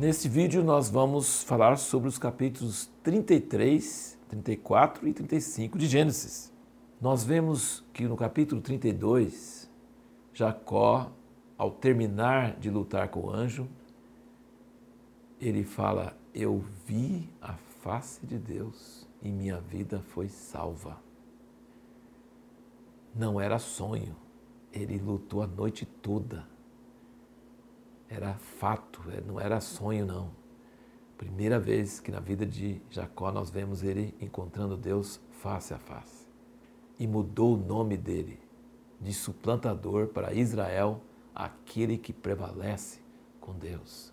Neste 0.00 0.30
vídeo 0.30 0.64
nós 0.64 0.88
vamos 0.88 1.42
falar 1.42 1.76
sobre 1.76 2.08
os 2.08 2.16
capítulos 2.16 2.90
33, 3.02 4.18
34 4.30 5.06
e 5.06 5.12
35 5.12 5.78
de 5.78 5.86
Gênesis. 5.86 6.50
Nós 6.98 7.22
vemos 7.22 7.84
que 7.92 8.08
no 8.08 8.16
capítulo 8.16 8.62
32, 8.62 9.70
Jacó, 10.32 11.12
ao 11.58 11.70
terminar 11.70 12.56
de 12.58 12.70
lutar 12.70 13.08
com 13.08 13.26
o 13.26 13.30
anjo, 13.30 13.68
ele 15.38 15.64
fala: 15.64 16.16
Eu 16.32 16.64
vi 16.86 17.28
a 17.38 17.52
face 17.82 18.24
de 18.24 18.38
Deus 18.38 19.06
e 19.20 19.30
minha 19.30 19.60
vida 19.60 20.00
foi 20.00 20.30
salva. 20.30 20.96
Não 23.14 23.38
era 23.38 23.58
sonho, 23.58 24.16
ele 24.72 24.96
lutou 24.96 25.42
a 25.42 25.46
noite 25.46 25.84
toda 25.84 26.48
era 28.10 28.34
fato, 28.34 29.00
é, 29.12 29.20
não 29.20 29.40
era 29.40 29.60
sonho 29.60 30.04
não. 30.04 30.32
Primeira 31.16 31.60
vez 31.60 32.00
que 32.00 32.10
na 32.10 32.18
vida 32.18 32.44
de 32.44 32.82
Jacó 32.90 33.30
nós 33.30 33.50
vemos 33.50 33.84
ele 33.84 34.14
encontrando 34.20 34.76
Deus 34.76 35.20
face 35.30 35.72
a 35.72 35.78
face. 35.78 36.26
E 36.98 37.06
mudou 37.06 37.54
o 37.54 37.56
nome 37.56 37.96
dele 37.96 38.40
de 39.00 39.14
suplantador 39.14 40.08
para 40.08 40.34
Israel, 40.34 41.00
aquele 41.34 41.96
que 41.96 42.12
prevalece 42.12 43.00
com 43.40 43.54
Deus. 43.54 44.12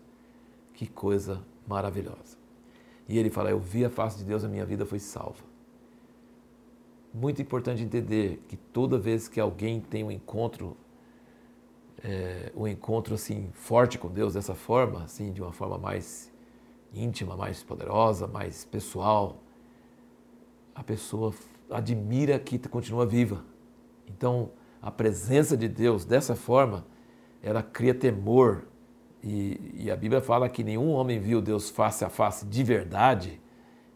Que 0.74 0.86
coisa 0.86 1.44
maravilhosa. 1.68 2.38
E 3.10 3.18
ele 3.18 3.30
fala: 3.30 3.50
Eu 3.50 3.60
vi 3.60 3.84
a 3.84 3.90
face 3.90 4.20
de 4.20 4.26
Deus, 4.26 4.44
a 4.44 4.48
minha 4.48 4.66
vida 4.66 4.86
foi 4.86 5.00
salva. 5.00 5.44
Muito 7.14 7.42
importante 7.42 7.82
entender 7.82 8.44
que 8.48 8.56
toda 8.56 9.00
vez 9.00 9.28
que 9.28 9.40
alguém 9.40 9.82
tem 9.82 10.04
um 10.04 10.12
encontro 10.12 10.78
é, 12.04 12.52
um 12.56 12.68
encontro 12.68 13.16
assim 13.16 13.50
forte 13.54 13.98
com 13.98 14.10
Deus 14.10 14.34
dessa 14.34 14.54
forma, 14.54 15.04
assim 15.04 15.32
de 15.32 15.42
uma 15.42 15.52
forma 15.52 15.78
mais 15.78 16.32
íntima, 16.94 17.36
mais 17.36 17.64
poderosa, 17.64 18.28
mais 18.28 18.66
pessoal, 18.66 19.42
a 20.74 20.84
pessoa 20.84 21.34
admira 21.70 22.40
que 22.40 22.58
continua 22.60 23.06
viva. 23.06 23.44
Então, 24.08 24.52
a 24.82 24.92
presença 24.92 25.58
de 25.58 25.68
Deus 25.68 26.06
dessa 26.06 26.36
forma, 26.36 26.86
ela 27.42 27.62
cria 27.62 27.94
temor. 27.94 28.66
E, 29.24 29.74
e, 29.74 29.92
a 29.92 29.96
Bíblia 29.96 30.22
fala 30.22 30.48
que 30.48 30.64
nenhum 30.64 30.92
homem 30.92 31.20
viu 31.20 31.42
Deus 31.42 31.70
face 31.70 32.06
a 32.06 32.10
face 32.10 32.46
de 32.46 32.64
verdade 32.64 33.42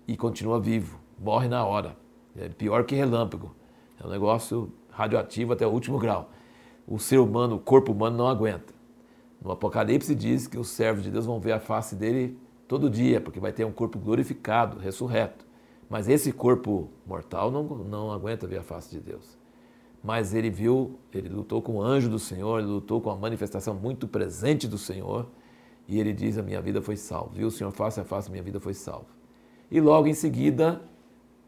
e 0.08 0.18
continua 0.18 0.60
vivo, 0.60 1.00
morre 1.18 1.48
na 1.48 1.64
hora. 1.64 1.96
É 2.36 2.50
pior 2.50 2.84
que 2.84 2.96
relâmpago. 2.96 3.56
É 4.00 4.06
um 4.06 4.10
negócio 4.10 4.74
radioativo 4.90 5.54
até 5.54 5.66
o 5.66 5.70
último 5.70 6.00
grau 6.00 6.30
o 6.88 7.00
ser 7.00 7.20
humano, 7.20 7.56
o 7.56 7.60
corpo 7.60 7.92
humano 7.92 8.18
não 8.18 8.28
aguenta. 8.28 8.74
No 9.42 9.52
Apocalipse 9.52 10.14
diz 10.14 10.48
que 10.48 10.58
os 10.58 10.70
servos 10.70 11.04
de 11.04 11.10
Deus 11.10 11.26
vão 11.26 11.40
ver 11.40 11.54
a 11.54 11.60
face 11.60 11.96
dele 11.96 12.38
todo 12.68 12.90
dia, 12.90 13.20
porque 13.20 13.40
vai 13.40 13.52
ter 13.52 13.66
um 13.66 13.72
corpo 13.72 13.98
glorificado, 13.98 14.80
ressurreto. 14.80 15.46
Mas 15.90 16.08
esse 16.08 16.32
corpo 16.32 16.90
mortal 17.06 17.52
não, 17.52 17.64
não 17.64 18.12
aguenta 18.12 18.48
ver 18.48 18.60
a 18.60 18.64
face 18.64 18.92
de 18.92 19.00
Deus. 19.00 19.38
Mas 20.04 20.34
ele 20.34 20.50
viu, 20.50 20.98
ele 21.14 21.30
lutou 21.30 21.62
com 21.62 21.74
o 21.74 21.82
anjo 21.82 22.10
do 22.10 22.18
Senhor, 22.18 22.60
ele 22.60 22.70
lutou 22.70 23.02
com 23.02 23.10
a 23.10 23.16
manifestação 23.16 23.74
muito 23.74 24.08
presente 24.08 24.68
do 24.68 24.78
Senhor, 24.78 25.28
e 25.88 26.00
ele 26.00 26.14
diz: 26.14 26.38
A 26.38 26.44
minha 26.44 26.62
vida 26.62 26.82
foi 26.82 26.96
salva. 26.96 27.32
Viu 27.34 27.48
o 27.48 27.52
Senhor 27.52 27.72
face 27.72 28.00
a 28.00 28.04
face, 28.04 28.32
minha 28.32 28.42
vida 28.42 28.60
foi 28.60 28.74
salva. 28.74 29.08
E 29.70 29.80
logo 29.82 30.08
em 30.08 30.14
seguida, 30.14 30.82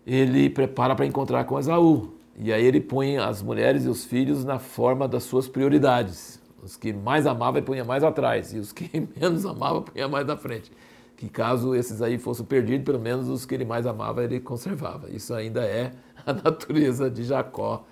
ele 0.05 0.49
prepara 0.49 0.95
para 0.95 1.05
encontrar 1.05 1.45
com 1.45 1.57
Esaú. 1.57 2.13
E 2.37 2.51
aí 2.51 2.65
ele 2.65 2.81
põe 2.81 3.17
as 3.17 3.41
mulheres 3.41 3.85
e 3.85 3.87
os 3.87 4.05
filhos 4.05 4.43
na 4.43 4.57
forma 4.59 5.07
das 5.07 5.23
suas 5.23 5.47
prioridades. 5.47 6.41
Os 6.61 6.75
que 6.75 6.93
mais 6.93 7.27
amava 7.27 7.57
ele 7.57 7.65
punha 7.65 7.83
mais 7.83 8.03
atrás, 8.03 8.53
e 8.53 8.57
os 8.57 8.71
que 8.71 8.89
menos 9.19 9.45
amava 9.45 9.81
punha 9.81 10.07
mais 10.07 10.25
na 10.25 10.37
frente. 10.37 10.71
Que 11.15 11.29
caso 11.29 11.75
esses 11.75 12.01
aí 12.01 12.17
fossem 12.17 12.45
perdidos, 12.45 12.85
pelo 12.85 12.99
menos 12.99 13.29
os 13.29 13.45
que 13.45 13.53
ele 13.53 13.65
mais 13.65 13.85
amava 13.85 14.23
ele 14.23 14.39
conservava. 14.39 15.09
Isso 15.09 15.33
ainda 15.33 15.63
é 15.63 15.91
a 16.25 16.33
natureza 16.33 17.09
de 17.09 17.23
Jacó, 17.23 17.85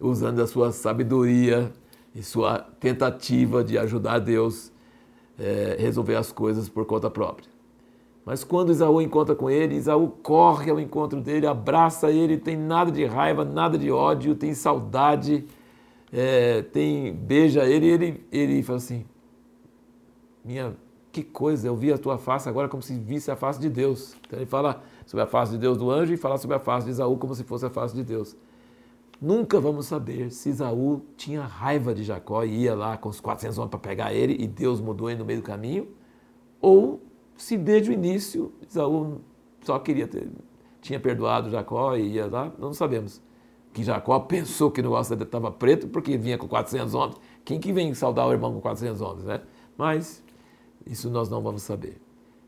usando 0.00 0.40
a 0.40 0.46
sua 0.46 0.70
sabedoria 0.72 1.72
e 2.14 2.22
sua 2.22 2.58
tentativa 2.58 3.64
de 3.64 3.78
ajudar 3.78 4.18
Deus 4.18 4.72
a 5.38 5.42
é, 5.42 5.76
resolver 5.78 6.16
as 6.16 6.32
coisas 6.32 6.68
por 6.68 6.84
conta 6.84 7.08
própria. 7.08 7.57
Mas 8.28 8.44
quando 8.44 8.70
Isaú 8.70 9.00
encontra 9.00 9.34
com 9.34 9.48
ele, 9.48 9.74
Isaú 9.74 10.10
corre 10.22 10.70
ao 10.70 10.78
encontro 10.78 11.18
dele, 11.18 11.46
abraça 11.46 12.10
ele, 12.10 12.36
tem 12.36 12.58
nada 12.58 12.92
de 12.92 13.02
raiva, 13.06 13.42
nada 13.42 13.78
de 13.78 13.90
ódio, 13.90 14.34
tem 14.34 14.52
saudade, 14.52 15.46
é, 16.12 16.60
tem 16.60 17.10
beija 17.10 17.64
ele 17.64 17.86
ele, 17.86 18.26
ele 18.30 18.62
fala 18.62 18.76
assim, 18.76 19.06
minha, 20.44 20.76
que 21.10 21.22
coisa, 21.22 21.68
eu 21.68 21.74
vi 21.74 21.90
a 21.90 21.96
tua 21.96 22.18
face 22.18 22.46
agora 22.50 22.68
como 22.68 22.82
se 22.82 22.98
visse 22.98 23.30
a 23.30 23.34
face 23.34 23.58
de 23.58 23.70
Deus. 23.70 24.14
Então 24.26 24.38
ele 24.38 24.44
fala 24.44 24.82
sobre 25.06 25.24
a 25.24 25.26
face 25.26 25.52
de 25.52 25.58
Deus 25.58 25.78
do 25.78 25.90
anjo 25.90 26.12
e 26.12 26.18
fala 26.18 26.36
sobre 26.36 26.54
a 26.54 26.60
face 26.60 26.84
de 26.84 26.92
Isaú 26.92 27.16
como 27.16 27.34
se 27.34 27.44
fosse 27.44 27.64
a 27.64 27.70
face 27.70 27.94
de 27.94 28.04
Deus. 28.04 28.36
Nunca 29.18 29.58
vamos 29.58 29.86
saber 29.86 30.30
se 30.32 30.50
Isaú 30.50 31.00
tinha 31.16 31.44
raiva 31.44 31.94
de 31.94 32.04
Jacó 32.04 32.44
e 32.44 32.64
ia 32.64 32.74
lá 32.74 32.98
com 32.98 33.08
os 33.08 33.20
400 33.20 33.56
homens 33.56 33.70
para 33.70 33.80
pegar 33.80 34.12
ele 34.12 34.36
e 34.38 34.46
Deus 34.46 34.82
mudou 34.82 35.08
ele 35.08 35.18
no 35.18 35.24
meio 35.24 35.40
do 35.40 35.44
caminho, 35.44 35.88
ou 36.60 37.07
se 37.38 37.56
desde 37.56 37.90
o 37.90 37.92
início 37.92 38.52
Isaú 38.68 39.20
só 39.62 39.78
queria 39.78 40.08
ter, 40.08 40.28
tinha 40.80 40.98
perdoado 40.98 41.50
Jacó 41.50 41.96
e 41.96 42.14
ia 42.14 42.26
lá, 42.26 42.52
não 42.58 42.74
sabemos. 42.74 43.22
Que 43.72 43.84
Jacó 43.84 44.18
pensou 44.20 44.70
que 44.70 44.80
o 44.80 44.82
negócio 44.82 45.14
estava 45.14 45.50
preto 45.50 45.86
porque 45.88 46.18
vinha 46.18 46.36
com 46.36 46.48
400 46.48 46.94
homens. 46.94 47.16
Quem 47.44 47.60
que 47.60 47.72
vem 47.72 47.94
saudar 47.94 48.26
o 48.26 48.32
irmão 48.32 48.52
com 48.52 48.60
400 48.60 49.00
homens, 49.00 49.24
né? 49.24 49.40
Mas 49.76 50.22
isso 50.84 51.08
nós 51.10 51.28
não 51.28 51.40
vamos 51.40 51.62
saber. 51.62 52.00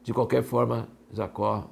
De 0.02 0.12
qualquer 0.12 0.42
forma, 0.42 0.88
Jacó 1.12 1.70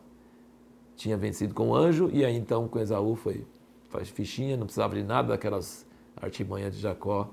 tinha 0.94 1.16
vencido 1.16 1.54
com 1.54 1.70
o 1.70 1.74
anjo 1.74 2.10
e 2.12 2.24
aí 2.24 2.36
então 2.36 2.68
com 2.68 2.78
Esaú 2.78 3.16
foi 3.16 3.44
faz 3.88 4.08
fichinha, 4.08 4.56
não 4.56 4.66
precisava 4.66 4.94
de 4.94 5.02
nada 5.02 5.28
daquelas 5.28 5.86
artimanhas 6.16 6.74
de 6.74 6.80
Jacó 6.80 7.30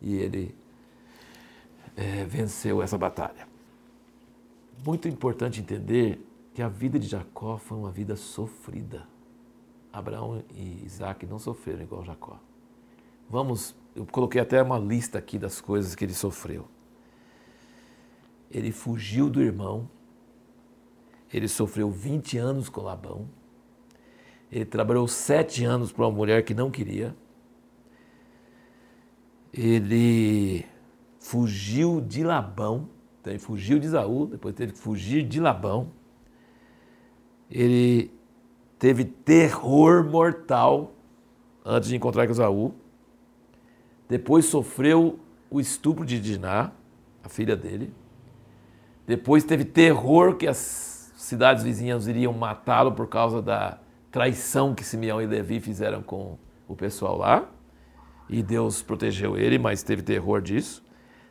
e 0.00 0.16
ele 0.16 0.54
é, 1.96 2.24
venceu 2.24 2.80
essa 2.80 2.96
batalha 2.96 3.47
muito 4.84 5.08
importante 5.08 5.60
entender 5.60 6.24
que 6.54 6.62
a 6.62 6.68
vida 6.68 6.98
de 6.98 7.06
Jacó 7.06 7.56
foi 7.56 7.78
uma 7.78 7.90
vida 7.90 8.16
sofrida. 8.16 9.06
Abraão 9.92 10.42
e 10.54 10.84
Isaac 10.84 11.26
não 11.26 11.38
sofreram 11.38 11.82
igual 11.82 12.04
Jacó. 12.04 12.38
Vamos, 13.28 13.74
eu 13.94 14.06
coloquei 14.06 14.40
até 14.40 14.62
uma 14.62 14.78
lista 14.78 15.18
aqui 15.18 15.38
das 15.38 15.60
coisas 15.60 15.94
que 15.94 16.04
ele 16.04 16.14
sofreu. 16.14 16.66
Ele 18.50 18.72
fugiu 18.72 19.28
do 19.28 19.42
irmão, 19.42 19.88
ele 21.32 21.48
sofreu 21.48 21.90
20 21.90 22.38
anos 22.38 22.68
com 22.68 22.80
Labão, 22.80 23.28
ele 24.50 24.64
trabalhou 24.64 25.06
sete 25.06 25.64
anos 25.64 25.92
para 25.92 26.06
uma 26.06 26.10
mulher 26.10 26.42
que 26.42 26.54
não 26.54 26.70
queria, 26.70 27.14
ele 29.52 30.64
fugiu 31.20 32.00
de 32.00 32.24
Labão, 32.24 32.88
então 33.20 33.32
ele 33.32 33.40
fugiu 33.40 33.78
de 33.78 33.86
Isaú, 33.86 34.26
depois 34.26 34.54
teve 34.54 34.72
que 34.72 34.78
fugir 34.78 35.22
de 35.22 35.40
Labão. 35.40 35.88
Ele 37.50 38.10
teve 38.78 39.04
terror 39.04 40.04
mortal 40.04 40.92
antes 41.64 41.88
de 41.88 41.96
encontrar 41.96 42.26
com 42.26 42.32
Isaú. 42.32 42.74
Depois 44.08 44.46
sofreu 44.46 45.18
o 45.50 45.60
estupro 45.60 46.04
de 46.04 46.20
Diná, 46.20 46.70
a 47.22 47.28
filha 47.28 47.56
dele. 47.56 47.92
Depois 49.06 49.44
teve 49.44 49.64
terror 49.64 50.36
que 50.36 50.46
as 50.46 51.12
cidades 51.16 51.64
vizinhas 51.64 52.06
iriam 52.06 52.32
matá-lo 52.32 52.92
por 52.92 53.08
causa 53.08 53.42
da 53.42 53.78
traição 54.10 54.74
que 54.74 54.84
Simeão 54.84 55.20
e 55.20 55.26
Levi 55.26 55.60
fizeram 55.60 56.02
com 56.02 56.38
o 56.66 56.76
pessoal 56.76 57.16
lá. 57.16 57.50
E 58.28 58.42
Deus 58.42 58.82
protegeu 58.82 59.36
ele, 59.36 59.58
mas 59.58 59.82
teve 59.82 60.02
terror 60.02 60.40
disso 60.40 60.87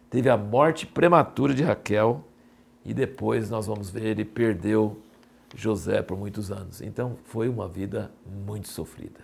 teve 0.10 0.30
a 0.30 0.38
morte 0.38 0.86
prematura 0.86 1.54
de 1.54 1.64
Raquel 1.64 2.24
e 2.86 2.94
depois 2.94 3.50
nós 3.50 3.68
vamos 3.68 3.90
ver 3.90 4.06
ele 4.06 4.26
perdeu 4.26 5.02
José 5.56 6.02
por 6.02 6.18
muitos 6.18 6.52
anos. 6.52 6.82
Então 6.82 7.18
foi 7.26 7.50
uma 7.50 7.68
vida 7.68 8.12
muito 8.26 8.68
sofrida, 8.68 9.22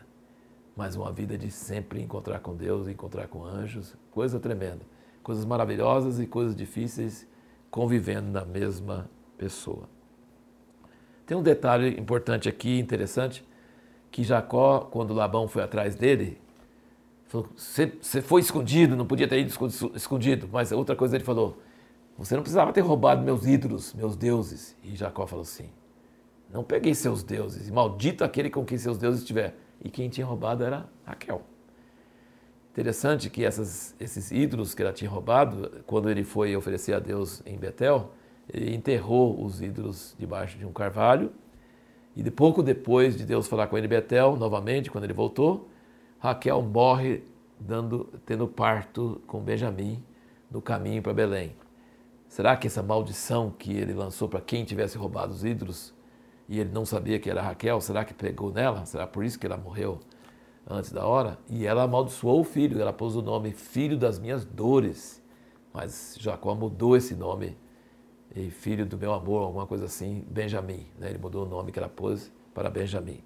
mas 0.75 0.95
uma 0.95 1.11
vida 1.11 1.37
de 1.37 1.51
sempre 1.51 2.01
encontrar 2.01 2.39
com 2.39 2.55
Deus, 2.55 2.87
encontrar 2.87 3.27
com 3.27 3.45
anjos, 3.45 3.95
coisa 4.11 4.39
tremenda, 4.39 4.81
coisas 5.21 5.45
maravilhosas 5.45 6.19
e 6.19 6.27
coisas 6.27 6.55
difíceis 6.55 7.27
convivendo 7.69 8.29
na 8.29 8.45
mesma 8.45 9.09
pessoa. 9.37 9.89
Tem 11.25 11.35
um 11.35 11.41
detalhe 11.41 11.99
importante 11.99 12.49
aqui, 12.49 12.77
interessante, 12.77 13.43
que 14.11 14.23
Jacó, 14.23 14.81
quando 14.81 15.13
Labão 15.13 15.47
foi 15.47 15.63
atrás 15.63 15.95
dele, 15.95 16.37
você 17.55 18.21
foi 18.21 18.41
escondido, 18.41 18.95
não 18.95 19.07
podia 19.07 19.27
ter 19.27 19.39
ido 19.39 19.51
escondido. 19.95 20.47
Mas 20.51 20.71
outra 20.71 20.95
coisa 20.95 21.15
ele 21.15 21.23
falou: 21.23 21.57
Você 22.17 22.35
não 22.35 22.43
precisava 22.43 22.71
ter 22.71 22.81
roubado 22.81 23.23
meus 23.23 23.47
ídolos, 23.47 23.93
meus 23.93 24.15
deuses. 24.15 24.75
E 24.83 24.95
Jacó 24.95 25.25
falou 25.25 25.41
assim: 25.41 25.69
Não 26.51 26.63
peguei 26.63 26.93
seus 26.93 27.23
deuses, 27.23 27.69
maldito 27.71 28.23
aquele 28.23 28.49
com 28.49 28.63
quem 28.63 28.77
seus 28.77 28.97
deuses 28.97 29.21
estiver. 29.21 29.55
E 29.83 29.89
quem 29.89 30.09
tinha 30.09 30.25
roubado 30.25 30.63
era 30.63 30.87
Raquel. 31.05 31.41
Interessante 32.71 33.29
que 33.29 33.43
essas, 33.43 33.95
esses 33.99 34.31
ídolos 34.31 34.73
que 34.73 34.81
ela 34.81 34.93
tinha 34.93 35.09
roubado, 35.09 35.83
quando 35.85 36.09
ele 36.09 36.23
foi 36.23 36.55
oferecer 36.55 36.93
a 36.93 36.99
Deus 36.99 37.41
em 37.45 37.57
Betel, 37.57 38.11
ele 38.51 38.73
enterrou 38.73 39.43
os 39.43 39.61
ídolos 39.61 40.15
debaixo 40.17 40.57
de 40.57 40.65
um 40.65 40.71
carvalho. 40.71 41.31
E 42.15 42.21
de 42.21 42.31
pouco 42.31 42.61
depois 42.61 43.17
de 43.17 43.25
Deus 43.25 43.47
falar 43.47 43.67
com 43.67 43.77
ele 43.77 43.87
em 43.87 43.89
Betel, 43.89 44.35
novamente, 44.35 44.89
quando 44.89 45.03
ele 45.03 45.13
voltou, 45.13 45.69
Raquel 46.23 46.61
morre 46.61 47.21
dando, 47.59 48.05
tendo 48.25 48.47
parto 48.47 49.21
com 49.27 49.41
Benjamim 49.41 50.01
no 50.49 50.61
caminho 50.61 51.03
para 51.03 51.13
Belém. 51.13 51.53
Será 52.29 52.55
que 52.55 52.65
essa 52.65 52.81
maldição 52.81 53.51
que 53.51 53.73
ele 53.73 53.93
lançou 53.93 54.29
para 54.29 54.39
quem 54.39 54.63
tivesse 54.63 54.97
roubado 54.97 55.33
os 55.33 55.43
ídolos 55.43 55.93
e 56.47 56.61
ele 56.61 56.69
não 56.71 56.85
sabia 56.85 57.19
que 57.19 57.29
era 57.29 57.41
Raquel, 57.41 57.81
será 57.81 58.05
que 58.05 58.13
pegou 58.13 58.53
nela? 58.53 58.85
Será 58.85 59.05
por 59.05 59.25
isso 59.25 59.37
que 59.37 59.45
ela 59.45 59.57
morreu 59.57 59.99
antes 60.65 60.93
da 60.93 61.05
hora? 61.05 61.37
E 61.49 61.65
ela 61.65 61.83
amaldiçoou 61.83 62.39
o 62.39 62.45
filho, 62.45 62.79
ela 62.79 62.93
pôs 62.93 63.17
o 63.17 63.21
nome 63.21 63.51
Filho 63.51 63.97
das 63.97 64.17
Minhas 64.17 64.45
Dores. 64.45 65.21
Mas 65.73 66.15
Jacó 66.17 66.55
mudou 66.55 66.95
esse 66.95 67.15
nome, 67.15 67.57
e 68.33 68.49
filho 68.49 68.85
do 68.85 68.97
meu 68.97 69.11
amor, 69.11 69.41
alguma 69.41 69.67
coisa 69.67 69.83
assim, 69.83 70.25
Benjamim. 70.29 70.87
Né? 70.97 71.09
Ele 71.09 71.19
mudou 71.19 71.45
o 71.45 71.49
nome 71.49 71.73
que 71.73 71.79
ela 71.79 71.89
pôs 71.89 72.31
para 72.53 72.69
Benjamim. 72.69 73.21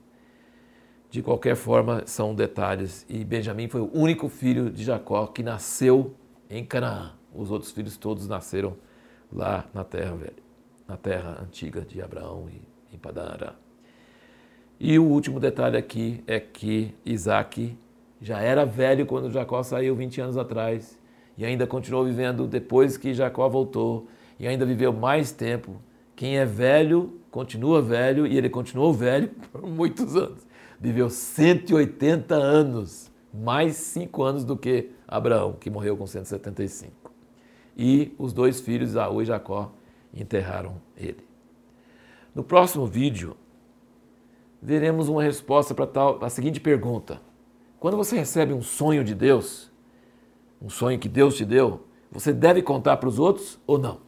De 1.10 1.22
qualquer 1.22 1.56
forma, 1.56 2.04
são 2.06 2.36
detalhes. 2.36 3.06
E 3.10 3.24
Benjamim 3.24 3.68
foi 3.68 3.82
o 3.82 3.90
único 3.94 4.28
filho 4.28 4.70
de 4.70 4.84
Jacó 4.84 5.28
que 5.28 5.42
nasceu 5.42 6.14
em 6.50 6.66
Canaã. 6.66 7.14
Os 7.34 7.52
outros 7.52 7.72
filhos 7.72 7.98
todos 7.98 8.28
nasceram 8.28 8.76
lá 9.32 9.66
na 9.74 9.84
terra 9.84 10.16
velha, 10.16 10.44
na 10.88 10.98
terra 10.98 11.40
antiga 11.42 11.82
de 11.82 12.02
Abraão 12.02 12.48
e 12.50 12.96
em 12.96 12.98
Padanará. 12.98 13.56
E 14.80 14.98
o 15.00 15.04
último 15.04 15.40
detalhe 15.40 15.78
aqui 15.78 16.24
é 16.28 16.40
que 16.40 16.94
Isaac 17.06 17.78
já 18.22 18.40
era 18.40 18.66
velho 18.66 19.06
quando 19.06 19.32
Jacó 19.32 19.62
saiu 19.64 19.96
20 19.96 20.22
anos 20.22 20.38
atrás 20.38 20.98
e 21.38 21.46
ainda 21.46 21.68
continuou 21.68 22.06
vivendo 22.06 22.48
depois 22.48 22.98
que 22.98 23.14
Jacó 23.14 23.48
voltou 23.48 24.08
e 24.40 24.48
ainda 24.48 24.66
viveu 24.66 24.92
mais 24.92 25.32
tempo. 25.32 25.82
Quem 26.16 26.38
é 26.38 26.46
velho 26.46 27.20
continua 27.30 27.82
velho 27.82 28.26
e 28.26 28.38
ele 28.38 28.50
continuou 28.50 28.94
velho 28.94 29.30
por 29.52 29.62
muitos 29.68 30.16
anos. 30.16 30.47
Viveu 30.80 31.10
180 31.10 32.36
anos, 32.36 33.12
mais 33.34 33.76
5 33.78 34.24
anos 34.24 34.44
do 34.44 34.56
que 34.56 34.92
Abraão, 35.08 35.54
que 35.54 35.70
morreu 35.70 35.98
com 35.98 36.06
175. 36.06 37.12
E 37.76 38.14
os 38.18 38.34
dois 38.34 38.60
filhos, 38.60 38.92
Isaú 38.92 39.22
e 39.22 39.26
Jacó, 39.26 39.72
enterraram 40.14 40.82
ele. 40.96 41.26
No 42.34 42.44
próximo 42.44 42.86
vídeo, 42.86 43.36
veremos 44.62 45.10
uma 45.10 45.24
resposta 45.24 45.74
para 45.74 45.90
a 46.26 46.30
seguinte 46.30 46.60
pergunta: 46.60 47.22
Quando 47.80 47.98
você 47.98 48.16
recebe 48.16 48.54
um 48.54 48.62
sonho 48.62 49.04
de 49.04 49.16
Deus, 49.16 49.72
um 50.62 50.70
sonho 50.70 51.00
que 51.00 51.10
Deus 51.10 51.36
te 51.36 51.46
deu, 51.46 51.86
você 52.12 52.34
deve 52.34 52.62
contar 52.62 52.98
para 52.98 53.10
os 53.10 53.20
outros 53.20 53.60
ou 53.66 53.78
não? 53.78 54.07